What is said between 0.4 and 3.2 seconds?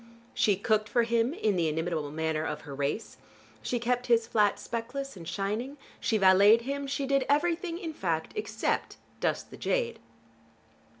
cooked for him in the inimitable manner of her race,